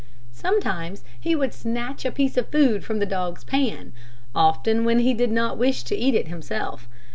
[0.33, 3.93] Sometimes he would snatch a piece of food from the dog's pan,
[4.33, 6.89] often when he did not wish to eat it himself.